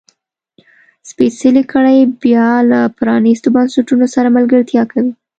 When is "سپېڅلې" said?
1.09-1.63